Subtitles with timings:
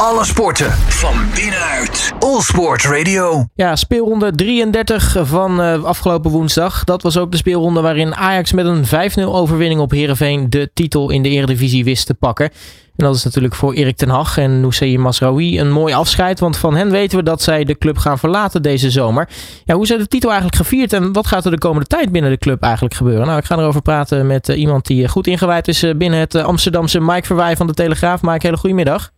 [0.00, 2.12] Alle sporten van binnenuit.
[2.18, 3.46] All Sport Radio.
[3.54, 6.84] Ja, speelronde 33 van uh, afgelopen woensdag.
[6.84, 8.84] Dat was ook de speelronde waarin Ajax met een
[9.18, 12.50] 5-0 overwinning op Heerenveen de titel in de Eredivisie wist te pakken.
[12.96, 16.40] En dat is natuurlijk voor Erik ten Hag en Noussaï Masraoui een mooi afscheid.
[16.40, 19.28] Want van hen weten we dat zij de club gaan verlaten deze zomer.
[19.64, 22.30] Ja, hoe is de titel eigenlijk gevierd en wat gaat er de komende tijd binnen
[22.30, 23.26] de club eigenlijk gebeuren?
[23.26, 27.00] Nou, ik ga erover praten met uh, iemand die goed ingewijd is binnen het Amsterdamse
[27.00, 28.22] Mike Verwij van de Telegraaf.
[28.22, 29.14] Mike, hele goedemiddag.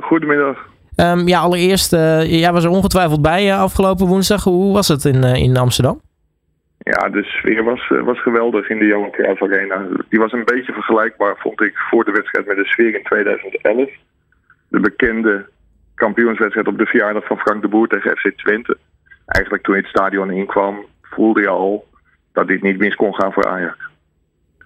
[0.00, 0.68] Goedemiddag.
[0.96, 4.44] Um, ja, allereerst, uh, jij was er ongetwijfeld bij uh, afgelopen woensdag.
[4.44, 6.00] Hoe was het in, uh, in Amsterdam?
[6.78, 9.86] Ja, de sfeer was, was geweldig in de Johan Cruijff Arena.
[10.08, 13.90] Die was een beetje vergelijkbaar, vond ik, voor de wedstrijd met de sfeer in 2011.
[14.68, 15.46] De bekende
[15.94, 18.76] kampioenswedstrijd op de verjaardag van Frank de Boer tegen FC Twente.
[19.26, 21.88] Eigenlijk toen je het stadion inkwam, voelde je al
[22.32, 23.89] dat dit niet mis kon gaan voor Ajax.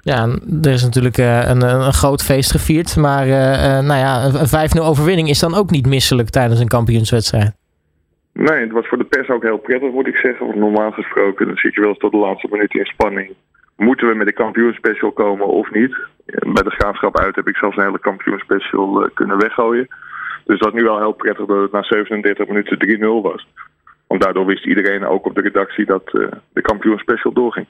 [0.05, 0.29] Ja,
[0.63, 2.97] er is natuurlijk uh, een, een, groot feest gevierd.
[2.97, 6.69] Maar uh, uh, nou ja, een 5-0 overwinning is dan ook niet misselijk tijdens een
[6.69, 7.53] kampioenswedstrijd.
[8.33, 10.47] Nee, het was voor de pers ook heel prettig, moet ik zeggen.
[10.47, 13.35] Want normaal gesproken dan zit je wel eens tot de laatste minuut in spanning.
[13.77, 15.97] Moeten we met de kampioenspecial komen of niet?
[16.27, 19.89] Bij de graafschap uit heb ik zelfs een hele kampioenspecial kunnen weggooien.
[20.45, 23.47] Dus dat nu wel heel prettig dat het na 37 minuten 3-0 was.
[24.07, 26.07] Want daardoor wist iedereen ook op de redactie dat
[26.53, 27.67] de kampioenspecial doorging.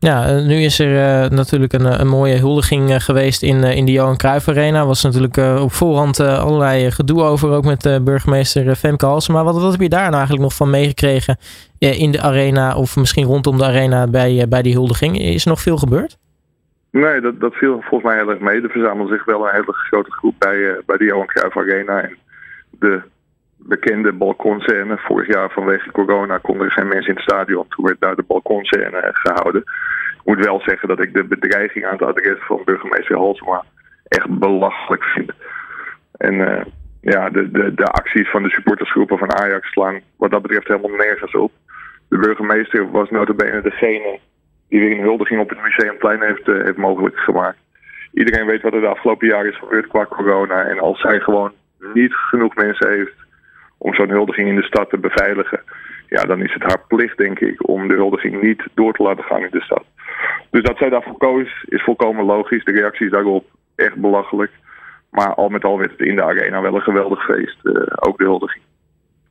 [0.00, 4.16] Ja, nu is er uh, natuurlijk een, een, mooie huldiging geweest in, in de Johan
[4.16, 4.86] Cruijff Arena.
[4.86, 9.44] was natuurlijk op voorhand allerlei gedoe over, ook met burgemeester Femke Halsema.
[9.44, 11.36] Wat, wat heb je daar nou eigenlijk nog van meegekregen
[11.78, 15.18] in de arena of misschien rondom de arena bij, bij die huldiging?
[15.18, 16.18] Is er nog veel gebeurd?
[16.90, 18.62] Nee, dat, dat viel volgens mij heel erg mee.
[18.62, 22.02] Er verzamelde zich wel een hele grote groep bij, bij de Johan Cruijff Arena.
[22.02, 22.16] En
[22.70, 23.02] de
[23.58, 24.98] bekende balkonscène.
[24.98, 27.68] Vorig jaar vanwege corona konden er geen mensen in het stadion.
[27.68, 29.60] Toen werd daar de balkonscène gehouden.
[30.16, 33.64] Ik moet wel zeggen dat ik de bedreiging aan het adres van burgemeester Halsema
[34.08, 35.32] echt belachelijk vind.
[36.12, 36.60] En uh,
[37.00, 40.96] ja, de, de, de acties van de supportersgroepen van Ajax slaan wat dat betreft helemaal
[40.96, 41.52] nergens op.
[42.08, 44.18] De burgemeester was notabene degene
[44.68, 47.58] die weer een huldiging op het Museumplein heeft, heeft mogelijk gemaakt.
[48.12, 50.64] Iedereen weet wat er de afgelopen jaren is gebeurd qua corona.
[50.64, 51.52] En als zij gewoon
[51.94, 53.26] niet genoeg mensen heeft
[53.78, 55.60] om zo'n huldiging in de stad te beveiligen.
[56.08, 59.24] Ja, dan is het haar plicht, denk ik, om de huldiging niet door te laten
[59.24, 59.84] gaan in de stad.
[60.50, 62.64] Dus dat zij daarvoor koos, is volkomen logisch.
[62.64, 63.44] De reacties daarop
[63.74, 64.50] echt belachelijk.
[65.10, 67.56] Maar al met al werd het in de arena wel een geweldig feest.
[67.62, 68.62] Uh, ook de huldiging.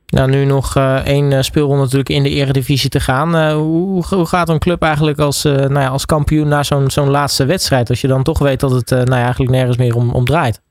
[0.06, 3.52] Nou, nu nog uh, één speelronde natuurlijk in de eredivisie te gaan.
[3.52, 7.46] Hoe, hoe, gaat een club eigenlijk als, nou ja, als kampioen naar zo'n zo'n laatste
[7.46, 7.88] wedstrijd?
[7.88, 10.62] Als je dan toch weet dat het nou ja, eigenlijk nergens meer om, om draait.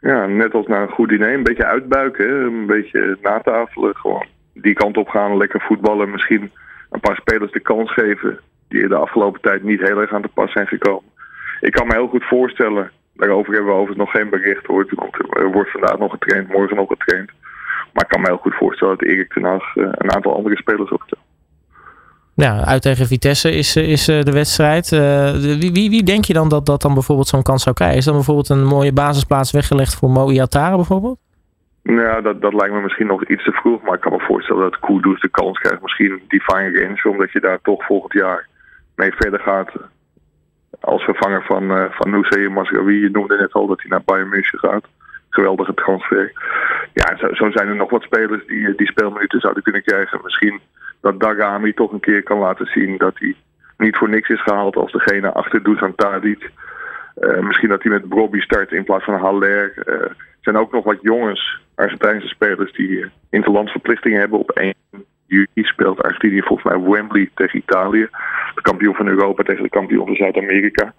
[0.00, 1.34] Ja, net als naar een goed diner.
[1.34, 3.96] Een beetje uitbuiken, een beetje natafelen.
[3.96, 6.10] Gewoon die kant op gaan, lekker voetballen.
[6.10, 6.50] Misschien
[6.90, 10.28] een paar spelers de kans geven die de afgelopen tijd niet heel erg aan de
[10.28, 11.10] pas zijn gekomen.
[11.60, 14.86] Ik kan me heel goed voorstellen, daarover hebben we overigens nog geen bericht hoor.
[15.30, 17.30] Er wordt vandaag nog getraind, morgen nog getraind.
[17.92, 20.90] Maar ik kan me heel goed voorstellen dat Erik ten Hag een aantal andere spelers
[20.90, 21.20] opstelt.
[22.36, 24.92] Ja, uit tegen Vitesse is, is eh, de wedstrijd.
[24.92, 27.98] Uh, wie, wie, wie, denk je dan dat dat dan bijvoorbeeld zo'n kans zou krijgen?
[27.98, 31.18] Is dan bijvoorbeeld een mooie basisplaats weggelegd voor Mo Iatare bijvoorbeeld?
[31.82, 33.82] Ja, dat, dat lijkt me misschien nog iets te vroeg.
[33.82, 35.82] Maar ik kan me voorstellen dat Kudus de kans krijgt.
[35.82, 38.48] Misschien Divine Range, omdat je daar toch volgend jaar
[38.94, 39.70] mee verder gaat.
[40.80, 43.00] Als vervanger van, uh, van Nusay Masraoui.
[43.00, 44.84] Je noemde net al dat hij naar Bayern München gaat.
[45.28, 46.32] Geweldige transfer.
[46.92, 50.20] Ja, zo, zo zijn er nog wat spelers die, die speelminuten zouden kunnen krijgen.
[50.22, 50.60] Misschien
[51.06, 53.34] dat Dagami toch een keer kan laten zien dat hij
[53.76, 56.50] niet voor niks is gehaald als degene achter Dusan Tadic.
[57.20, 59.72] Uh, misschien dat hij met Bobby start in plaats van Haller.
[59.86, 64.38] Uh, er zijn ook nog wat jongens, Argentijnse spelers, die uh, interlandverplichtingen hebben.
[64.38, 64.74] Op 1
[65.26, 68.08] juli speelt Argentinië volgens mij Wembley tegen Italië.
[68.54, 70.94] De kampioen van Europa tegen de kampioen van Zuid-Amerika.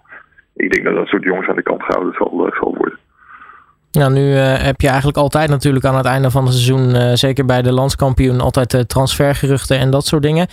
[0.56, 2.27] Ik denk dat dat soort jongens aan de kant gehouden zal.
[3.98, 7.12] Nou, nu uh, heb je eigenlijk altijd natuurlijk aan het einde van het seizoen, uh,
[7.14, 10.46] zeker bij de landskampioen, altijd uh, transfergeruchten en dat soort dingen.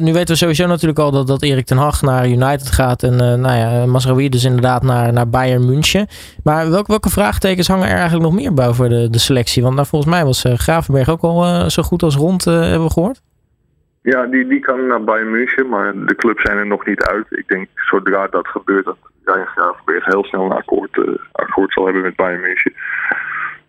[0.00, 3.16] nu weten we sowieso natuurlijk al dat, dat Erik ten Hag naar United gaat en
[3.16, 6.06] nou ja, Masraoui dus inderdaad naar, naar Bayern München.
[6.44, 9.62] Maar welke, welke vraagtekens hangen er eigenlijk nog meer boven de, de selectie?
[9.62, 13.20] Want nou, volgens mij was Gravenberg ook al zo goed als rond, hebben we gehoord.
[14.02, 17.26] Ja, die, die kan naar Bayern München, maar de clubs zijn er nog niet uit.
[17.30, 18.88] Ik denk zodra dat gebeurt,
[19.28, 22.72] Ryan Gravenberg heel snel een akkoord, uh, akkoord zal hebben met Bayern München.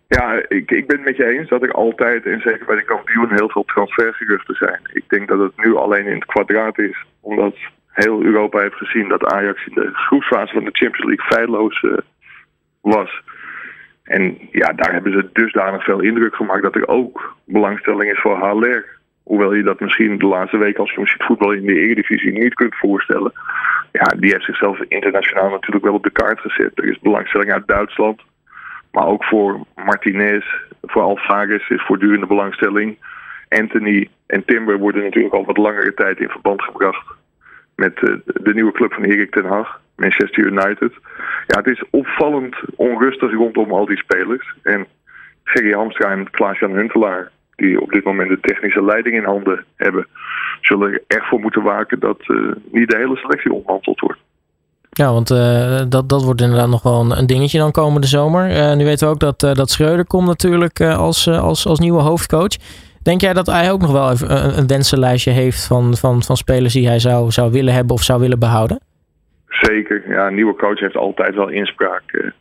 [0.08, 2.84] Ja, ik, ik ben het met je eens dat er altijd, en zeker bij de
[2.84, 4.80] kampioen, heel veel transfergeruchten zijn.
[4.92, 7.56] Ik denk dat het nu alleen in het kwadraat is, omdat
[7.90, 11.98] heel Europa heeft gezien dat Ajax in de groepsfase van de Champions League feilloos uh,
[12.80, 13.22] was.
[14.02, 18.36] En ja, daar hebben ze dusdanig veel indruk gemaakt dat er ook belangstelling is voor
[18.36, 18.98] Haller.
[19.22, 22.54] Hoewel je dat misschien de laatste week als je ziet voetbal in de Eredivisie niet
[22.54, 23.32] kunt voorstellen.
[23.92, 26.78] Ja, die heeft zichzelf internationaal natuurlijk wel op de kaart gezet.
[26.78, 28.20] Er is belangstelling uit Duitsland.
[28.92, 30.44] Maar ook voor Martinez,
[30.82, 32.98] voor Alvarez is voortdurende belangstelling.
[33.48, 37.06] Anthony en Timber worden natuurlijk al wat langere tijd in verband gebracht
[37.74, 40.92] met de nieuwe club van Erik ten Hag, Manchester United.
[41.46, 44.54] Ja, het is opvallend onrustig rondom al die spelers.
[44.62, 44.86] En
[45.44, 50.06] Gerry Hamstra en Klaas-Jan Huntelaar, die op dit moment de technische leiding in handen hebben,
[50.60, 54.18] zullen er echt voor moeten waken dat uh, niet de hele selectie ontmanteld wordt.
[54.90, 58.50] Ja, want uh, dat, dat wordt inderdaad nog wel een, een dingetje dan komende zomer.
[58.50, 62.56] Uh, nu weten we ook dat, dat Schreuder komt natuurlijk als, als, als nieuwe hoofdcoach.
[63.02, 66.36] Denk jij dat hij ook nog wel even een, een wensenlijstje heeft van, van, van
[66.36, 68.80] spelers die hij zou, zou willen hebben of zou willen behouden?
[69.48, 70.02] Zeker.
[70.08, 72.32] Ja, een nieuwe coach heeft altijd wel inspraak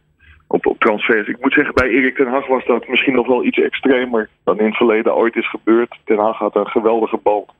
[0.49, 1.27] op, op transfers.
[1.27, 4.59] Ik moet zeggen, bij Erik ten Hag was dat misschien nog wel iets extremer dan
[4.59, 5.99] in het verleden ooit is gebeurd.
[6.03, 7.51] Ten Hag had een geweldige band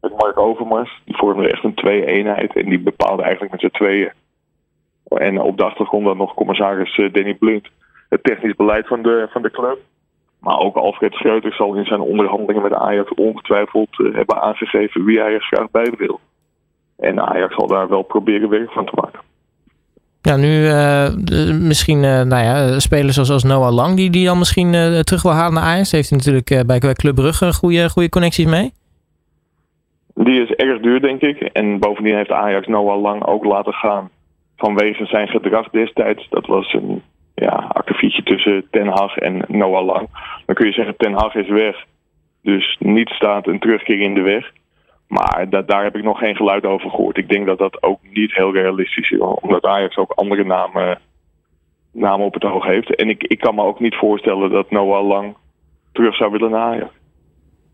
[0.00, 1.02] met Mark Overmars.
[1.04, 4.12] Die vormde echt een twee-eenheid en die bepaalde eigenlijk met z'n tweeën.
[5.08, 7.68] En op de achtergrond dan nog commissaris eh, Danny Blunt
[8.08, 9.78] het technisch beleid van de, van de club.
[10.38, 15.20] Maar ook Alfred Schreuter zal in zijn onderhandelingen met Ajax ongetwijfeld eh, hebben aangegeven wie
[15.20, 16.20] hij er graag bij wil.
[16.96, 19.29] En Ajax zal daar wel proberen werk van te maken.
[20.22, 21.08] Ja, nu uh,
[21.60, 25.22] misschien uh, nou ja, spelers zoals, als Noah Lang, die, die dan misschien uh, terug
[25.22, 25.92] wil halen naar Ajax.
[25.92, 28.72] Heeft hij natuurlijk bij Club Brugge goede, goede connecties mee?
[30.14, 31.40] Die is erg duur, denk ik.
[31.40, 34.10] En bovendien heeft Ajax Noah Lang ook laten gaan
[34.56, 36.26] vanwege zijn gedrag destijds.
[36.28, 37.02] Dat was een
[37.34, 40.08] ja, akkefietje tussen Ten Hag en Noah Lang.
[40.46, 41.84] Dan kun je zeggen, Ten Hag is weg.
[42.42, 44.50] Dus niet staat een terugkeer in de weg.
[45.10, 47.16] Maar daar heb ik nog geen geluid over gehoord.
[47.16, 49.18] Ik denk dat dat ook niet heel realistisch is.
[49.18, 50.98] Omdat Ajax ook andere namen,
[51.92, 52.94] namen op het oog heeft.
[52.94, 55.36] En ik, ik kan me ook niet voorstellen dat Noah Lang
[55.92, 56.99] terug zou willen naar Ajax.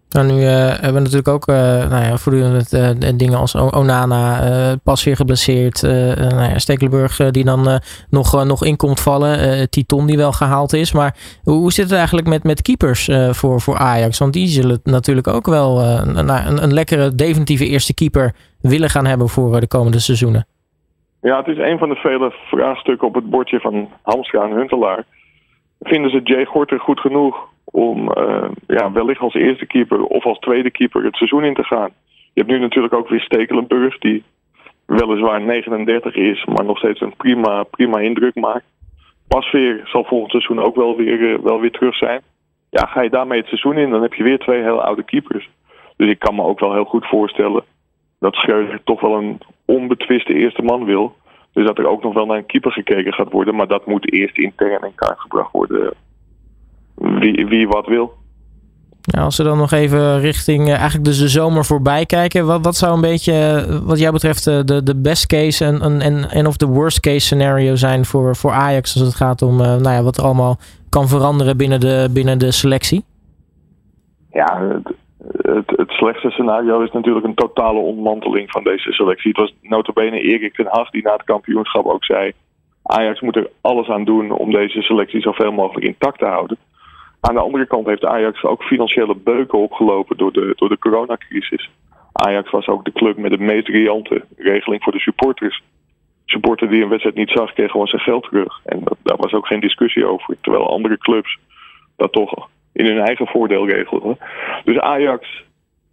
[0.08, 1.56] Nou, nu uh, hebben we natuurlijk ook uh,
[1.90, 5.82] nou ja, voortdurend uh, dingen als Onana pas weer geblesseerd.
[5.82, 7.80] nou Stekelenburg die dan
[8.10, 9.70] nog, nog in komt vallen.
[9.70, 10.92] Titon die wel gehaald is.
[10.92, 14.18] Maar hoe zit het eigenlijk met, met keepers voor, voor Ajax?
[14.18, 19.06] Want die zullen natuurlijk ook wel een, een, een lekkere definitieve eerste keeper willen gaan
[19.06, 20.46] hebben voor de komende seizoenen.
[21.20, 25.04] Ja, het is een van de vele vraagstukken op het bordje van Hamstra en Huntelaar.
[25.80, 27.36] Vinden ze Jay Gorter goed genoeg
[27.70, 31.64] om uh, ja, wellicht als eerste keeper of als tweede keeper het seizoen in te
[31.64, 31.90] gaan.
[32.06, 34.24] Je hebt nu natuurlijk ook weer Stekelenburg, die
[34.86, 38.64] weliswaar 39 is, maar nog steeds een prima, prima indruk maakt.
[39.28, 42.20] Pasveer zal volgend seizoen ook wel weer, uh, wel weer terug zijn.
[42.70, 45.48] Ja, ga je daarmee het seizoen in, dan heb je weer twee heel oude keepers.
[45.96, 47.64] Dus ik kan me ook wel heel goed voorstellen
[48.18, 51.16] dat Schreuder toch wel een onbetwiste eerste man wil.
[51.52, 53.54] Dus dat er ook nog wel naar een keeper gekeken gaat worden.
[53.54, 55.92] Maar dat moet eerst intern in kaart gebracht worden
[56.96, 58.12] wie, wie wat wil.
[59.00, 62.46] Ja, als we dan nog even richting uh, eigenlijk dus de zomer voorbij kijken.
[62.46, 66.00] Wat, wat zou een beetje, eh, wat jou betreft, uh, de, de best case en,
[66.00, 69.56] en, en of de worst case scenario zijn voor, voor Ajax als het gaat om
[69.56, 70.56] nou ja, wat er allemaal
[70.88, 73.04] kan veranderen binnen de, binnen de selectie?
[74.30, 74.94] Ja, het,
[75.42, 79.28] het, het, slechtste scenario is natuurlijk een totale ontmanteling van deze selectie.
[79.28, 82.32] Het was notabene Erik ten Hag die na het kampioenschap ook zei...
[82.82, 86.58] Ajax moet er alles aan doen om deze selectie zoveel mogelijk intact te houden.
[87.28, 91.70] Aan de andere kant heeft Ajax ook financiële beuken opgelopen door de, door de coronacrisis.
[92.12, 95.62] Ajax was ook de club met de meest riante regeling voor de supporters.
[96.24, 98.60] Supporter die een wedstrijd niet zag, kreeg gewoon zijn geld terug.
[98.64, 100.36] En dat, daar was ook geen discussie over.
[100.40, 101.38] Terwijl andere clubs
[101.96, 104.18] dat toch in hun eigen voordeel regelden.
[104.64, 105.44] Dus Ajax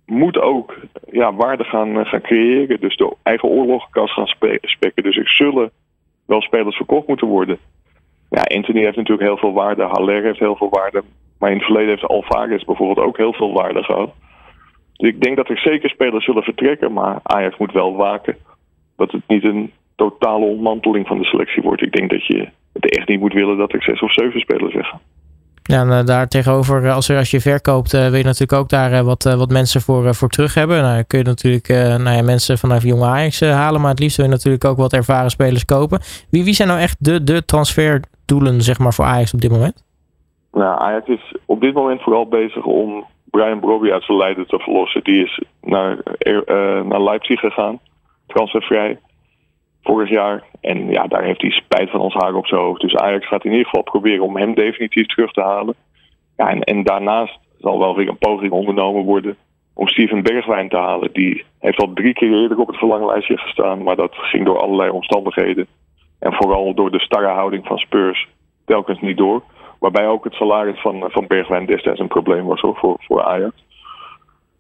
[0.06, 0.76] moet ook
[1.12, 2.80] ja, waarde gaan, gaan creëren.
[2.80, 5.04] Dus de eigen oorlogkast gaan spekken.
[5.04, 5.72] Dus er zullen
[6.26, 7.58] wel spelers verkocht moeten worden.
[8.30, 9.84] Ja, Anthony heeft natuurlijk heel veel waarde.
[9.84, 11.04] Haller heeft heel veel waarde.
[11.40, 14.14] Maar in het verleden heeft Alvarez bijvoorbeeld ook heel veel waarde gehad.
[14.94, 16.94] Dus ik denk dat er zeker spelers zullen vertrekken.
[16.94, 18.38] Maar Ajax moet wel waken
[18.96, 21.82] dat het niet een totale ontmanteling van de selectie wordt.
[21.82, 24.74] Ik denk dat je het echt niet moet willen dat er zes of zeven spelers
[24.74, 25.00] weggaan.
[25.64, 28.70] Ja, en uh, daar tegenover, eh, als, als je verkoopt, uh, wil je natuurlijk ook
[28.70, 30.82] daar wat, wat mensen voor, voor terug hebben.
[30.82, 34.18] Nou, dan kun je natuurlijk nou ja, mensen vanaf jonge Ajax halen, maar het liefst
[34.18, 36.02] wil je natuurlijk ook wat ervaren spelers kopen.
[36.30, 39.84] Wie, wie zijn nou echt de, de transferdoelen zeg maar, voor Ajax op dit moment?
[40.54, 44.60] Nou, Ajax is op dit moment vooral bezig om Brian Brobby uit zijn lijden te
[44.60, 45.04] verlossen.
[45.04, 45.98] Die is naar,
[46.86, 47.80] naar Leipzig gegaan,
[48.28, 49.00] transfervrij
[49.84, 50.44] vorig jaar.
[50.62, 52.82] En ja, daar heeft hij spijt van ons haar op zijn hoofd.
[52.82, 55.76] Dus Ajax gaat in ieder geval proberen om hem definitief terug te halen.
[56.38, 59.38] Ja, en, en daarnaast zal wel weer een poging ondernomen worden
[59.74, 61.14] om Steven Bergwijn te halen.
[61.14, 64.90] Die heeft al drie keer eerder op het verlanglijstje gestaan, maar dat ging door allerlei
[64.90, 65.68] omstandigheden.
[66.20, 68.28] En vooral door de starre houding van Spurs
[68.66, 69.44] telkens niet door.
[69.84, 73.54] Waarbij ook het salaris van, van Bergwijn destijds een probleem was voor, voor Ajax.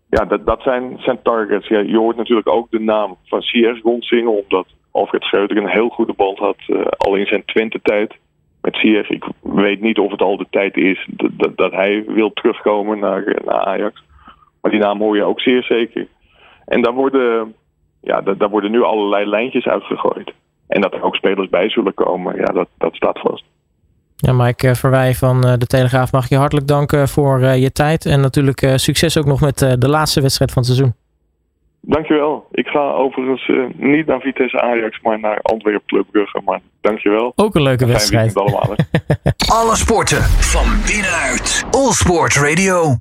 [0.10, 1.68] Ja, dat, dat zijn, zijn targets.
[1.68, 6.14] Je hoort natuurlijk ook de naam van CS rondzingen, omdat Alfred Schreuder een heel goede
[6.14, 8.14] band had, uh, al in zijn Twente-tijd.
[8.62, 9.10] met Ziyech.
[9.10, 13.42] Ik weet niet of het al de tijd is dat, dat hij wil terugkomen naar,
[13.46, 14.04] naar Ajax.
[14.62, 16.08] Maar die naam hoor je ook zeer zeker.
[16.66, 17.56] En daar worden,
[18.02, 20.34] ja, daar worden nu allerlei lijntjes uitgegooid.
[20.68, 23.52] En dat er ook spelers bij zullen komen, ja, dat, dat staat vast.
[24.26, 28.06] Ja, Mike Verwij van De Telegraaf mag je hartelijk danken voor je tijd.
[28.06, 30.96] En natuurlijk succes ook nog met de laatste wedstrijd van het seizoen.
[31.86, 32.48] Dankjewel.
[32.52, 36.42] Ik ga overigens uh, niet naar Vitesse Ajax, maar naar Antwerpen Club Brugge.
[36.46, 37.34] Maar dankjewel.
[37.36, 38.36] Ook een leuke wedstrijd.
[38.36, 38.76] allemaal.
[39.60, 41.66] Alle sporten van binnenuit.
[41.72, 42.92] All Sport Radio.